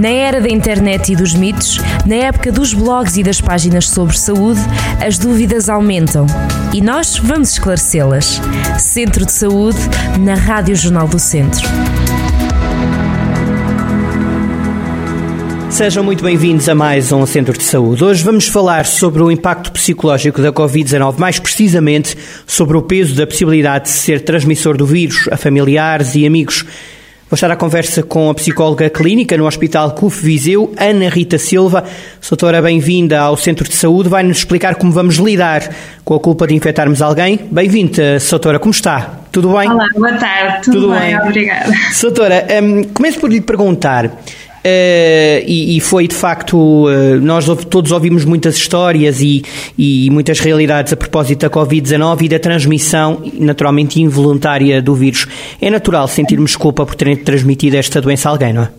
[0.00, 4.16] Na era da internet e dos mitos, na época dos blogs e das páginas sobre
[4.16, 4.58] saúde,
[4.98, 6.24] as dúvidas aumentam.
[6.72, 8.40] E nós vamos esclarecê-las.
[8.78, 9.76] Centro de Saúde,
[10.18, 11.68] na Rádio Jornal do Centro.
[15.68, 18.02] Sejam muito bem-vindos a mais um Centro de Saúde.
[18.02, 23.26] Hoje vamos falar sobre o impacto psicológico da Covid-19, mais precisamente sobre o peso da
[23.26, 26.64] possibilidade de ser transmissor do vírus a familiares e amigos.
[27.30, 31.84] Vou estar à conversa com a psicóloga clínica no Hospital CUF Viseu, Ana Rita Silva.
[32.28, 34.08] Doutora, bem-vinda ao Centro de Saúde.
[34.08, 35.62] Vai-nos explicar como vamos lidar
[36.04, 37.38] com a culpa de infectarmos alguém.
[37.48, 38.58] Bem-vinda, doutora.
[38.58, 39.20] Como está?
[39.30, 39.70] Tudo bem?
[39.70, 40.64] Olá, boa tarde.
[40.64, 41.16] Tudo, Tudo bem?
[41.16, 41.20] bem?
[41.20, 41.72] Obrigada.
[42.02, 44.10] Doutora, um, começo por lhe perguntar
[44.60, 49.42] Uh, e, e, foi de facto, uh, nós todos ouvimos muitas histórias e,
[49.78, 55.26] e muitas realidades a propósito da Covid-19 e da transmissão naturalmente involuntária do vírus.
[55.62, 58.70] É natural sentirmos culpa por terem transmitido esta doença a alguém, não é?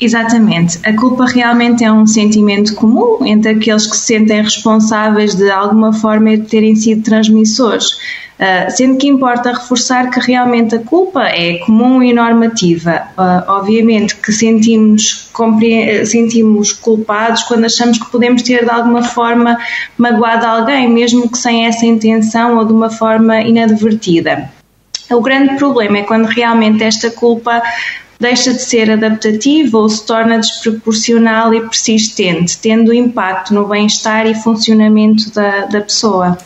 [0.00, 0.78] Exatamente.
[0.82, 5.92] A culpa realmente é um sentimento comum entre aqueles que se sentem responsáveis de alguma
[5.92, 7.98] forma de terem sido transmissores.
[8.40, 13.02] Uh, sendo que importa reforçar que realmente a culpa é comum e normativa.
[13.18, 15.30] Uh, obviamente que sentimos,
[16.06, 19.58] sentimos culpados quando achamos que podemos ter de alguma forma
[19.98, 24.50] magoado alguém, mesmo que sem essa intenção ou de uma forma inadvertida.
[25.10, 27.62] O grande problema é quando realmente esta culpa
[28.20, 34.34] deixa de ser adaptativa ou se torna desproporcional e persistente, tendo impacto no bem-estar e
[34.34, 36.36] funcionamento da, da pessoa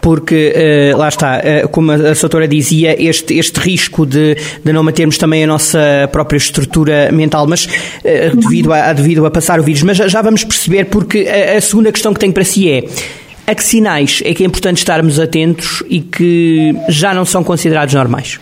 [0.00, 0.54] porque
[0.94, 4.82] uh, lá está, uh, como a, a doutora dizia, este, este risco de, de não
[4.82, 9.62] mantermos também a nossa própria estrutura mental, mas uh, devido, a, devido a passar o
[9.62, 9.82] vírus.
[9.82, 12.84] Mas já, já vamos perceber, porque a, a, segunda questão que tenho para si é.
[13.46, 17.94] A que sinais é que é importante estarmos atentos e que já não são considerados
[17.94, 18.38] normais?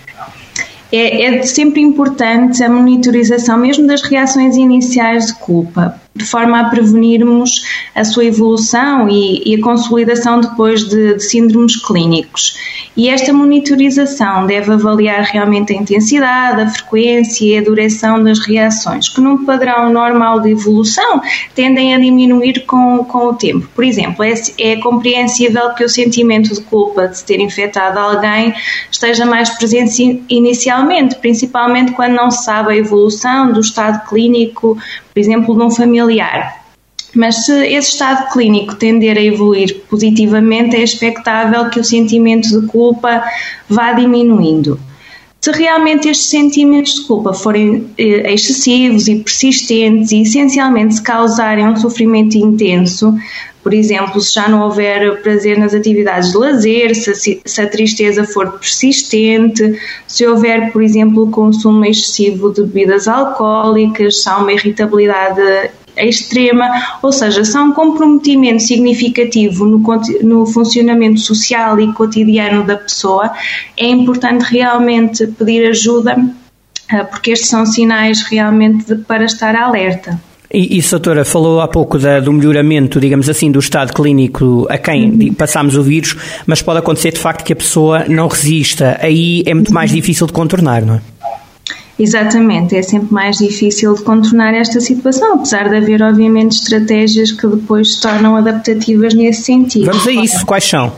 [0.93, 6.65] É, é sempre importante a monitorização, mesmo das reações iniciais de culpa, de forma a
[6.65, 7.63] prevenirmos
[7.95, 12.57] a sua evolução e, e a consolidação depois de, de, síndromes clínicos.
[12.97, 19.09] E esta monitorização deve avaliar realmente a intensidade, a frequência e a duração das reações,
[19.09, 21.21] que num padrão normal de evolução
[21.55, 23.69] tendem a diminuir com, com o tempo.
[23.75, 28.55] Por exemplo, é, é compreensível que o sentimento de culpa de ter infectado alguém
[28.91, 34.79] esteja mais presente inicialmente, principalmente quando não se sabe a evolução do estado clínico
[35.17, 36.63] por exemplo, de um familiar.
[37.15, 42.67] Mas se esse estado clínico tender a evoluir positivamente, é expectável que o sentimento de
[42.67, 43.25] culpa
[43.67, 44.79] vá diminuindo.
[45.41, 51.67] Se realmente estes sentimentos de culpa forem eh, excessivos e persistentes e essencialmente se causarem
[51.67, 53.15] um sofrimento intenso,
[53.67, 58.23] por exemplo, se já não houver prazer nas atividades de lazer, se, se a tristeza
[58.23, 65.41] for persistente, se houver, por exemplo, consumo excessivo de bebidas alcoólicas, se há uma irritabilidade
[65.97, 66.71] extrema,
[67.03, 69.83] ou seja, se há um comprometimento significativo no,
[70.23, 73.33] no, funcionamento social e cotidiano da pessoa,
[73.77, 76.17] é importante realmente pedir ajuda,
[76.93, 80.21] eh, porque estes são sinais realmente de, para estar alerta.
[80.53, 84.79] E, e doutora, falou há pouco da, do melhoramento, digamos assim, do estado clínico a
[84.79, 85.35] quem uhum.
[85.35, 88.99] passamos o vírus, mas pode acontecer de facto que a pessoa não resista.
[89.01, 91.01] Aí é muito mais difícil de contornar, não é?
[91.99, 97.47] Exatamente, é sempre mais difícil de contornar esta situação, apesar de haver, obviamente, estratégias que
[97.47, 99.87] depois se tornam adaptativas nesse sentido.
[99.87, 100.93] Vamos a isso, quais são?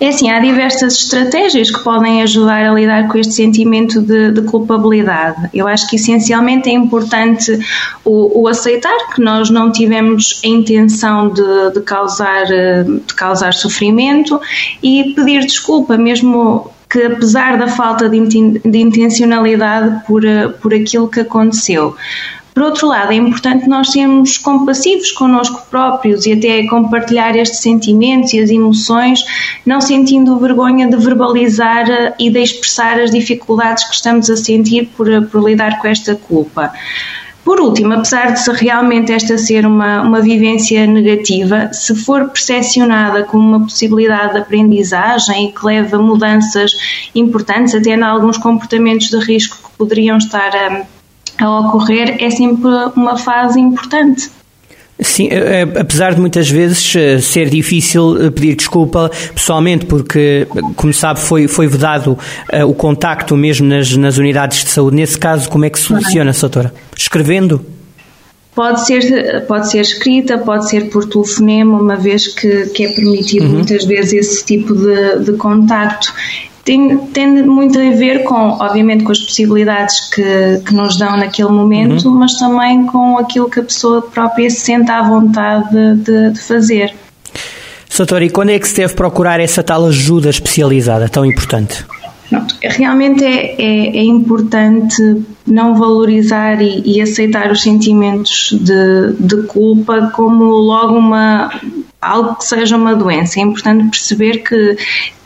[0.00, 4.40] É assim, há diversas estratégias que podem ajudar a lidar com este sentimento de, de
[4.42, 5.50] culpabilidade.
[5.52, 7.58] Eu acho que essencialmente é importante
[8.02, 14.40] o, o, aceitar que nós não tivemos a intenção de, de, causar, de causar sofrimento
[14.82, 18.16] e pedir desculpa, mesmo que apesar da falta de,
[18.78, 20.22] intencionalidade por,
[20.62, 21.94] por aquilo que aconteceu.
[22.54, 28.32] Por outro lado, é importante nós sermos compassivos connosco próprios e até compartilhar estes sentimentos
[28.32, 29.24] e as emoções,
[29.64, 34.90] não sentindo vergonha de verbalizar eh, e de expressar as dificuldades que estamos a sentir
[34.96, 36.72] por, eh, por lidar com esta culpa.
[37.44, 43.56] Por último, apesar de realmente esta ser uma, uma vivência negativa, se for percepcionada como
[43.56, 46.72] uma possibilidade de aprendizagem e que leva mudanças
[47.14, 50.99] importantes, até em alguns comportamentos de risco que poderiam estar a
[51.40, 54.30] a ocorrer é sempre uma fase importante.
[55.02, 60.46] Sim, eh, eh, apesar de muitas vezes eh, ser difícil pedir desculpa pessoalmente, porque,
[60.76, 62.18] como sabe, foi, foi vedado
[62.66, 64.96] o contacto mesmo nas, nas unidades de saúde.
[64.96, 66.74] Nesse caso, como é que se soluciona, doutora?
[66.96, 67.64] Escrevendo?
[68.54, 73.46] Pode ser, pode ser escrita, pode ser por telefonema, uma vez que, que é permitido
[73.46, 73.52] uhum.
[73.52, 76.12] muitas vezes esse tipo de, de contacto
[76.70, 81.48] tem, tem muito a ver com, obviamente, com as possibilidades que, que nos dão naquele
[81.48, 82.14] momento, uhum.
[82.14, 86.94] mas também com aquilo que a pessoa própria se sente à vontade de, de fazer.
[87.88, 91.84] Soutora, e quando é que se deve procurar essa tal ajuda especializada tão importante?
[92.62, 95.02] Realmente é, é, é, importante
[95.44, 101.50] não valorizar e, e aceitar os sentimentos de, de, culpa como logo uma
[102.00, 103.40] algo que seja uma doença.
[103.40, 104.76] É importante perceber que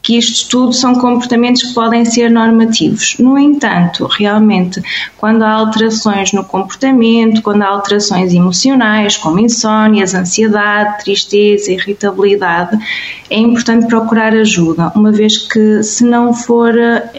[0.04, 3.16] que isto tudo são comportamentos que podem ser normativos.
[3.18, 4.82] No entanto, realmente,
[5.16, 12.78] quando há alterações no comportamento, quando há alterações emocionais, como insónias, ansiedade, tristeza, irritabilidade,
[13.30, 16.74] é importante procurar ajuda, uma vez que se não for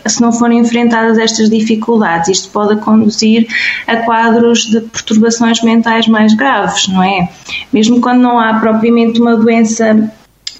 [0.06, 3.48] se não forem enfrentadas estas dificuldades, isto pode conduzir
[3.88, 7.30] a quadros de perturbações mentais mais graves, não é?
[7.74, 10.12] Mesmo quando não há propriamente uma doença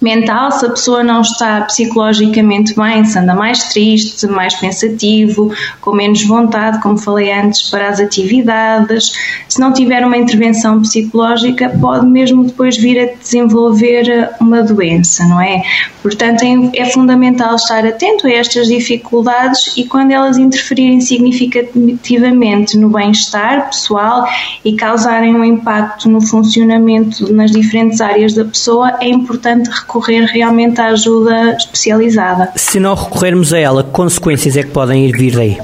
[0.02, 5.94] mental, se a pessoa não está psicologicamente bem, se anda mais triste, mais pensativo, com
[5.94, 9.12] menos vontade, como falei antes, para as atividades,
[9.48, 15.40] se não tiver uma intervenção psicológica, pode mesmo depois vir a desenvolver uma doença, não
[15.42, 15.64] é?
[16.02, 22.90] Portanto, é, é fundamental estar atento a estas dificuldades e quando elas interferirem significativamente no
[22.90, 24.26] bem-estar pessoal
[24.64, 30.82] e causarem um impacto no funcionamento nas diferentes áreas da pessoa, é importante recorrer realmente
[30.82, 32.52] à ajuda especializada.
[32.56, 35.58] Se não recorrermos a ela, que consequências é que podem ir vir daí?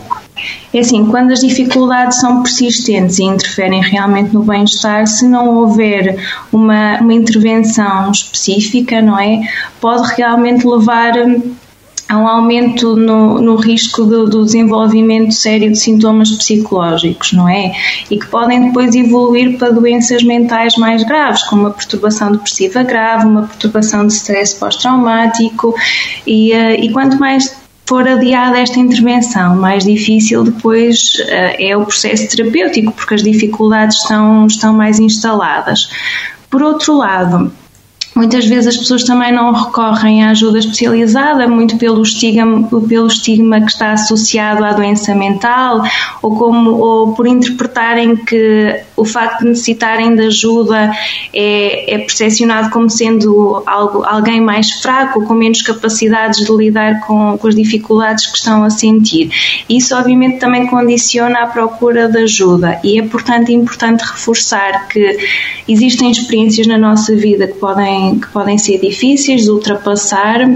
[0.73, 6.17] É assim, quando as dificuldades são persistentes e interferem realmente no bem-estar, se não houver
[6.51, 9.41] uma, uma intervenção específica, não é?
[9.79, 11.13] Pode realmente levar
[12.11, 17.71] há um aumento no, no risco do, do, desenvolvimento sério de sintomas psicológicos, não é?
[18.09, 23.25] E que podem depois evoluir para doenças mentais mais graves, como uma perturbação depressiva grave,
[23.25, 25.73] uma perturbação de stress pós-traumático,
[26.27, 27.55] e, uh, e quanto mais
[27.85, 33.95] for adiada esta intervenção, mais difícil depois uh, é o processo terapêutico, porque as dificuldades
[33.95, 35.89] estão, estão mais instaladas.
[36.49, 37.53] Por outro lado,
[38.13, 43.61] Muitas vezes as pessoas também não recorrem à ajuda especializada, muito pelo estigma, pelo estigma
[43.61, 45.81] que está associado à doença mental,
[46.21, 50.91] ou, como, ou por interpretarem que o facto de necessitarem de ajuda
[51.33, 57.37] é, é percepcionado como sendo algo, alguém mais fraco, com menos capacidades de lidar com,
[57.37, 59.31] com as dificuldades que estão a sentir.
[59.69, 65.17] Isso, obviamente, também condiciona a procura de ajuda, e é, portanto, importante reforçar que
[65.65, 70.49] existem experiências na nossa vida que podem que podem ser difíceis de ultrapassar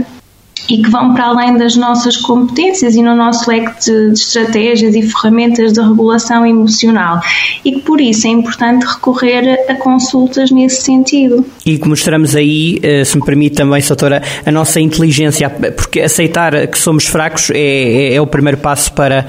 [0.70, 4.96] e que vão para além das nossas competências e no nosso leque de, de, estratégias
[4.96, 7.22] e ferramentas de regulação emocional
[7.64, 11.46] e que por isso é importante recorrer a consultas nesse sentido.
[11.66, 16.68] E que mostramos aí, eh, se me permite também, Soutora, a nossa inteligência, porque aceitar
[16.68, 19.28] que somos fracos é, é, é o primeiro passo para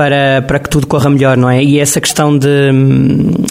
[0.00, 1.62] para, para que tudo corra melhor, não é?
[1.62, 2.48] E essa questão de,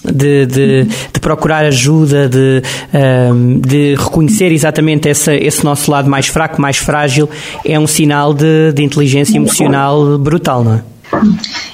[0.04, 6.26] de, de, de procurar ajuda, de, ehm, de reconhecer exatamente essa, esse nosso lado mais
[6.26, 7.30] fraco, mais frágil,
[7.64, 10.82] é um sinal de, de inteligência emocional brutal, não é?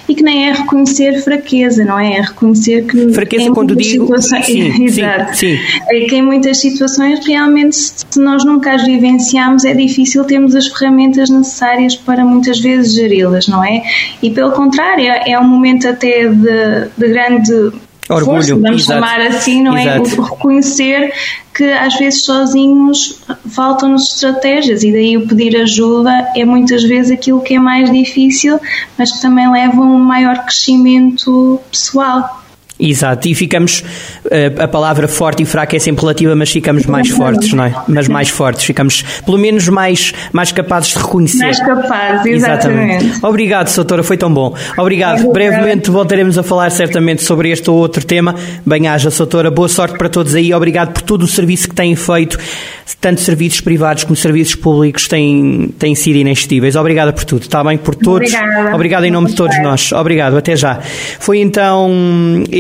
[0.08, 2.18] E que nem é reconhecer fraqueza, não é?
[2.18, 3.14] É reconhecer que.
[3.14, 4.06] Fraqueza quando digo.
[4.06, 5.36] Situações, sim, exato.
[5.36, 5.64] Sim, sim.
[5.90, 10.68] É que em muitas situações, realmente, se nós nunca as vivenciamos, é difícil termos as
[10.68, 13.84] ferramentas necessárias para muitas vezes geri-las, não é?
[14.22, 17.72] E pelo contrário, é um momento até de, de grande
[18.10, 19.06] Orgulho, força, vamos exato.
[19.06, 19.82] chamar assim, não é?
[19.82, 20.10] exato.
[20.10, 20.20] é?
[20.20, 21.14] O reconhecer
[21.56, 27.42] que às vezes sozinhos faltam-nos estratégias e daí o pedir ajuda é muitas vezes aquilo
[27.42, 28.60] que é mais difícil,
[28.98, 32.45] mas que também leva a um maior crescimento pessoal.
[32.78, 33.84] Exato, e ficamos,
[34.30, 37.74] eh, a palavra forte e fraca é sempre relativa, mas ficamos mais fortes, não é?
[37.88, 41.38] Mas mais fortes, ficamos pelo menos mais, mais capazes de reconhecer.
[41.44, 43.06] Mais capazes, exatamente.
[43.06, 43.26] exatamente.
[43.26, 44.54] Obrigado, doutora, foi tão bom.
[44.78, 45.32] Obrigado.
[45.32, 48.36] Brevemente voltaremos a falar certamente sobre este ou outro tema.
[48.66, 50.54] Bem-haja, doutora, boa sorte para todos aí.
[50.54, 52.38] Obrigado por todo o serviço que têm feito,
[53.00, 56.76] tanto serviços privados como serviços públicos têm, têm sido inestimáveis.
[56.76, 57.78] Obrigada por tudo, está bem?
[57.78, 58.34] Por todos.
[58.34, 58.76] Obrigada.
[58.76, 59.94] Obrigado em nome de todos nós.
[59.94, 60.80] Obrigado, até já.
[61.20, 61.90] Foi então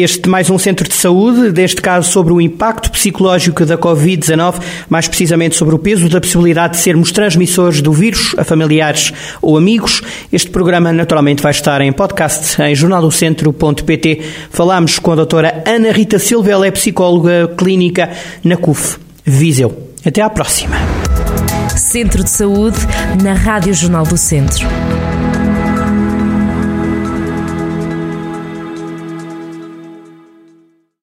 [0.05, 5.07] este mais um centro de saúde, deste caso sobre o impacto psicológico da Covid-19, mais
[5.07, 10.03] precisamente sobre o peso da possibilidade de sermos transmissores do vírus a familiares ou amigos.
[10.31, 14.21] Este programa naturalmente vai estar em podcast em jornaldocentro.pt.
[14.51, 18.11] Falámos com a doutora Ana Rita Silva, ela é psicóloga clínica
[18.43, 19.89] na CUF Viseu.
[20.05, 20.75] Até à próxima.
[21.75, 22.77] Centro de Saúde
[23.23, 24.67] na Rádio Jornal do Centro.